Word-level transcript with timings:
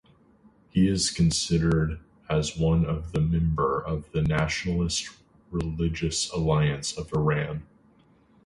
He 0.71 0.87
is 0.87 1.11
considered 1.11 1.99
as 2.27 2.57
one 2.57 2.85
of 2.87 3.11
the 3.11 3.21
member 3.21 3.79
of 3.79 4.11
the 4.13 4.23
Nationalist-Religious 4.23 6.31
alliance 6.31 6.97
of 6.97 7.13
Iran. 7.13 7.67